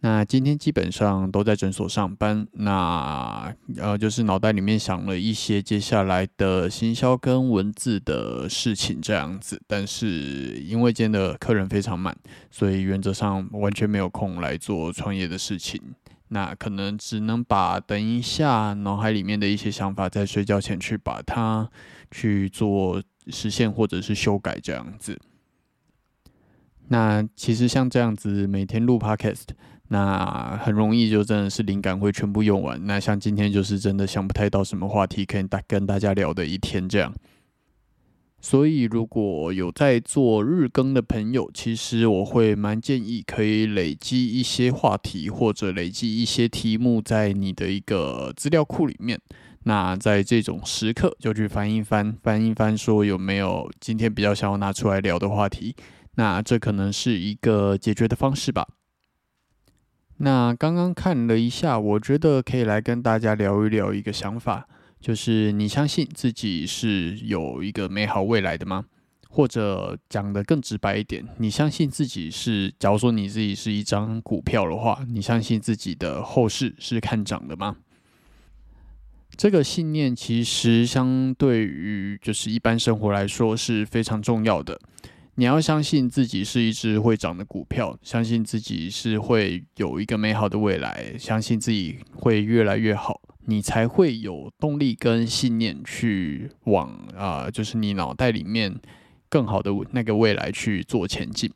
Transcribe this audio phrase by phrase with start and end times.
[0.00, 12.16] 那今天基本上都在诊所上班，那呃就是脑袋里面想了一些接下来的行销跟文字的事情这样子，但是因为今天的客人非常满，
[12.48, 15.82] 所以原则上完全没有空来做创业的事情。
[16.28, 21.68] 那可能只能把等一下脑海里面的一些想法，在睡觉前去把它
[22.12, 25.18] 去做实现或者是修改这样子。
[26.86, 29.48] 那其实像这样子每天录 podcast。
[29.88, 32.78] 那很容易就真的是灵感会全部用完。
[32.86, 37.14] 那像今天就是真的想不太到什么话题可以大跟大家聊的一天这样。
[38.40, 49.20] 所以如果有在做日更的朋友，其实我会蛮建议可以累积一些话题或者累积一些题目在你的一个资料库里面。
[49.64, 55.74] 那在这种时刻就去翻一翻，翻一翻，说有没有今天比较想要拿出来聊的话题。
[56.14, 58.66] 那这可能是一个解决的方式吧。
[60.18, 64.66] 那刚刚看了一下，我觉得可以来跟大家聊一聊一个想法，
[65.00, 68.84] 就是你相信自己是有一个美好未来的吗？
[69.30, 77.76] 或者讲的更直白一点，你相信自己是，假如说你自己是一张股票的话，你相信自己的后市是看涨的吗？
[79.36, 84.80] 这个信念其实相对于就是一般生活来说是非常重要的。
[85.38, 98.80] 你要相信自己是一只会涨的股票，相信自己是会有一个美好的未来，相信自己会越来越好，你才会有动力跟信念去往啊，就是你脑袋里面
[99.28, 101.48] 更好的那个未来去做前进。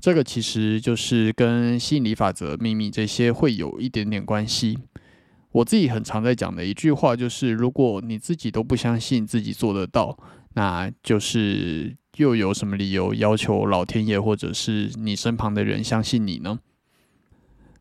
[0.00, 4.78] 这个其实就是跟吸引力法则、秘密这些会有一点点关系。
[5.50, 10.16] 我自己很常在讲的一句话就是：如果你自己都不相信自己做得到，
[10.54, 11.96] 那就是。
[12.16, 16.60] 又有什么理由要求老天爷或者是你身旁的人相信你呢？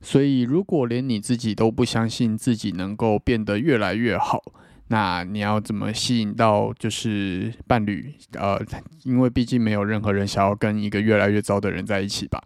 [0.01, 4.41] 所以，如果连你自己都不相信自己能够变得越来越好，
[4.89, 8.13] 那你要怎么吸引到就是伴侣？
[8.33, 8.59] 呃，
[9.03, 12.43] 因为毕竟没有任何人想要跟一个越来越糟的人在一起吧。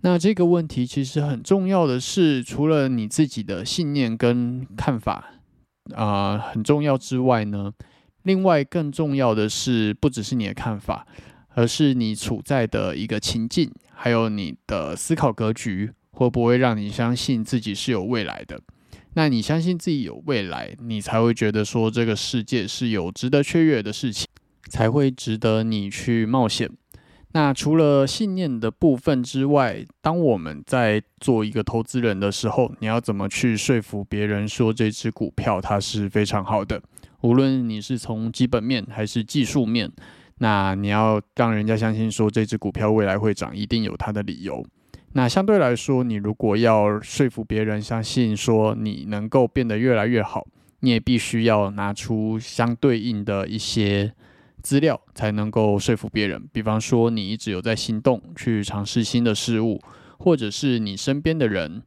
[0.00, 5.34] 那这个问题其实很重要的是，除了你自己的信念跟看法
[5.94, 7.74] 啊很重要之外呢？
[8.22, 11.06] 另外，更重要的是，不只是你的看法，
[11.54, 18.60] 而是你处在的一个情境，还有你的思考格局，会不会让你相信自己是有未来的？
[19.14, 24.28] 那你相信自己有未来，你才会觉得说这个世界是有值得雀跃的事情，
[24.68, 26.70] 才会值得你去冒险。
[27.32, 36.82] 那除了信念的部分之外，当我们在做一个投资人的时候，你要怎么去说服别人说这只股票它是非常好的？
[37.22, 39.90] 无论你是从基本面还是技术面，
[40.38, 44.64] 那你要让人家相信说这只股票未来会涨，一定有它的理由。
[45.12, 50.46] 那相对来说，你如果要说服别人相信说你能够变得越来越好，
[50.80, 54.14] 你也必须要拿出相对应的一些
[54.62, 56.48] 资料，才能够说服别人。
[56.52, 59.80] 比方说，你一直有在行动去尝试新的事物，
[60.18, 61.82] 或者是你身边的人，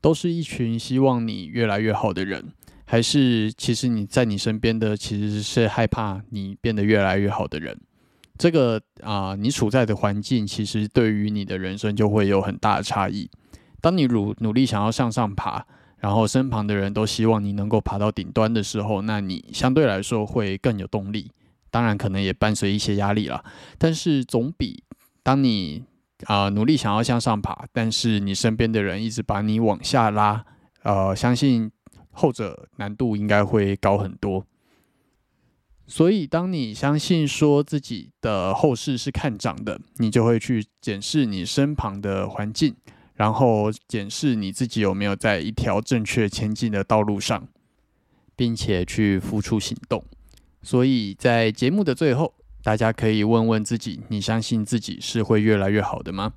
[0.00, 2.52] 都是一群希望你越来越好的人。
[2.86, 7.76] 还是，其实你在你身边的其实是害怕你变得越来越好的人。
[8.36, 13.30] 这个啊，你处在的环境其实对于你的人生就会有很大的差异。
[13.80, 15.64] 当你努努力想要向上爬，
[15.98, 21.30] 然后身旁的人都希望你能够爬到顶端的时候，那你相对来说会更有动力。
[21.70, 23.42] 当然，可能也伴随一些压力了，
[23.78, 24.84] 但是总比
[25.22, 25.84] 当你
[26.26, 30.44] 啊努力想要向上爬，但是你身边的人一直把你往下拉，
[30.82, 31.70] 呃，相信。
[32.14, 34.46] 后者难度应该会高很多，
[35.86, 42.74] 所以当你相信说自己的后市是看涨的，你就会去检视你身旁的环境，
[43.14, 47.46] 然后检视你自己有没有在一条正确前进的道路上，
[48.34, 50.02] 并且去付出行动。
[50.62, 56.32] 所以在节目的最后，大家可以问问自己：你相信自己是会越来越好的吗？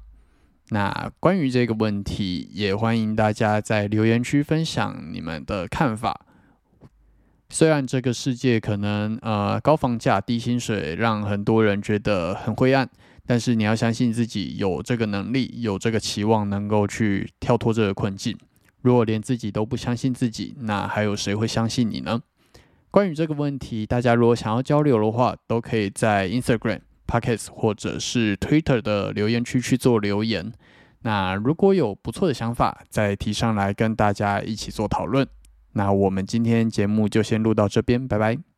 [0.69, 6.25] 那关于这个问题，也欢迎大家在留言区分享你们的看法。
[7.49, 12.89] 虽然这个世界可能呃高房价、低薪水让很多人觉得很灰暗，
[13.25, 18.37] 但是你要相信自己有这个能力、有这个期望，能够去跳脱这个困境。
[18.81, 22.21] 如果连自己都不相信自己，那还有谁会相信你呢？
[22.91, 26.81] 关于这个问题，大家如果想要交流的话，都可以在 Instagram。
[27.07, 30.51] Pockets 或者是 Twitter 的留言区去做留言。
[31.01, 35.25] 那如果有不错的想法，再提上来跟大家一起做讨论。
[35.73, 38.56] 那我们今天节目就先录到这边，拜拜。